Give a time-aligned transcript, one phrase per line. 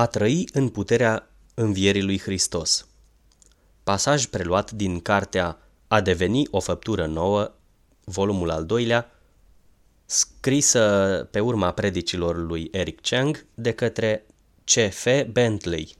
[0.00, 2.86] A trăi în puterea învierii lui Hristos.
[3.82, 7.52] Pasaj preluat din cartea A deveni o făptură nouă,
[8.04, 9.10] volumul al doilea,
[10.04, 14.26] scrisă pe urma predicilor lui Eric Chang de către
[14.64, 15.06] C.F.
[15.32, 15.96] Bentley.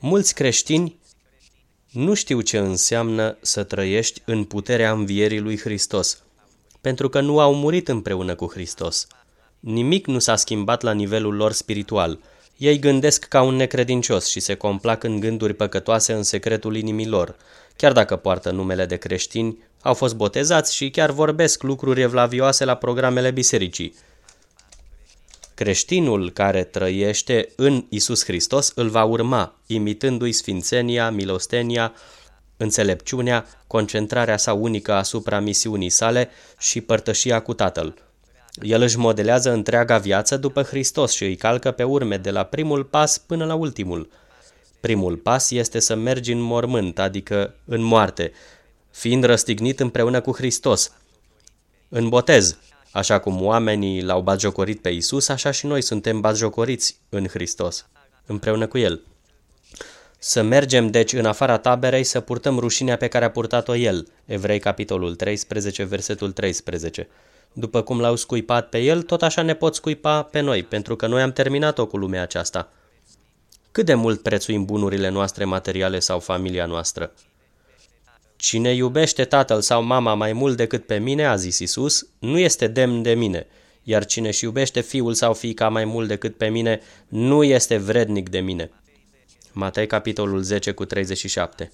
[0.00, 0.98] Mulți creștini
[1.90, 6.22] nu știu ce înseamnă să trăiești în puterea învierii lui Hristos,
[6.80, 9.06] pentru că nu au murit împreună cu Hristos.
[9.60, 12.18] Nimic nu s-a schimbat la nivelul lor spiritual.
[12.56, 17.36] Ei gândesc ca un necredincios și se complac în gânduri păcătoase în secretul inimii lor.
[17.76, 22.74] Chiar dacă poartă numele de creștini, au fost botezați și chiar vorbesc lucruri evlavioase la
[22.74, 23.94] programele bisericii.
[25.54, 31.92] Creștinul care trăiește în Isus Hristos îl va urma, imitându-i sfințenia, milostenia,
[32.56, 38.09] înțelepciunea, concentrarea sa unică asupra misiunii sale și părtășia cu Tatăl.
[38.62, 42.84] El își modelează întreaga viață după Hristos și îi calcă pe urme de la primul
[42.84, 44.10] pas până la ultimul.
[44.80, 48.32] Primul pas este să mergi în mormânt, adică în moarte,
[48.90, 50.92] fiind răstignit împreună cu Hristos.
[51.88, 52.58] În botez,
[52.92, 57.86] așa cum oamenii l-au batjocorit pe Isus, așa și noi suntem batjocoriți în Hristos,
[58.26, 59.00] împreună cu El.
[60.18, 64.08] Să mergem deci în afara taberei să purtăm rușinea pe care a purtat-o El.
[64.24, 67.08] Evrei capitolul 13, versetul 13.
[67.52, 71.06] După cum l-au scuipat pe El, tot așa ne pot scuipa pe noi, pentru că
[71.06, 72.72] noi am terminat-o cu lumea aceasta.
[73.72, 77.12] Cât de mult prețuim bunurile noastre materiale sau familia noastră?
[78.36, 82.66] Cine iubește tatăl sau mama mai mult decât pe mine, a zis Isus, nu este
[82.66, 83.46] demn de mine,
[83.82, 88.28] iar cine își iubește fiul sau fiica mai mult decât pe mine, nu este vrednic
[88.28, 88.70] de mine.
[89.52, 91.70] Matei, capitolul 10 cu 37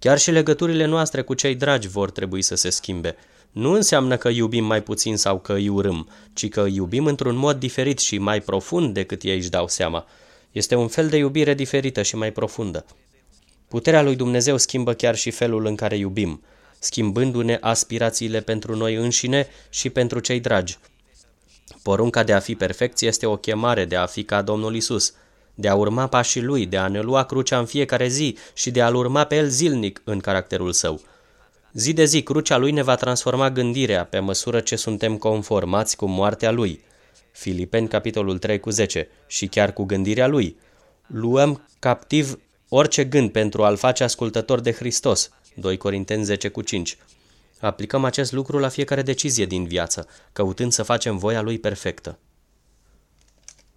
[0.00, 3.16] Chiar și legăturile noastre cu cei dragi vor trebui să se schimbe.
[3.50, 7.58] Nu înseamnă că iubim mai puțin sau că îi urâm, ci că iubim într-un mod
[7.58, 10.06] diferit și mai profund decât ei își dau seama.
[10.52, 12.84] Este un fel de iubire diferită și mai profundă.
[13.68, 16.42] Puterea lui Dumnezeu schimbă chiar și felul în care iubim,
[16.78, 20.78] schimbându-ne aspirațiile pentru noi înșine și pentru cei dragi.
[21.82, 25.14] Porunca de a fi perfecți este o chemare de a fi ca Domnul Isus,
[25.60, 28.82] de a urma pașii lui, de a ne lua crucea în fiecare zi și de
[28.82, 31.00] a-l urma pe el zilnic în caracterul său.
[31.72, 36.06] Zi de zi, crucea lui ne va transforma gândirea pe măsură ce suntem conformați cu
[36.06, 36.80] moartea lui.
[37.32, 40.56] Filipeni, capitolul 3 cu 10, și chiar cu gândirea lui.
[41.06, 42.38] Luăm captiv
[42.68, 45.30] orice gând pentru a-l face ascultător de Hristos.
[45.54, 46.96] 2 Corinteni 10 cu 5.
[47.60, 52.18] Aplicăm acest lucru la fiecare decizie din viață, căutând să facem voia lui perfectă.